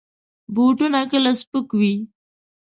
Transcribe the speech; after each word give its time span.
بوټونه 0.53 0.99
کله 1.11 1.31
سپک 1.41 1.67
وي. 1.79 1.95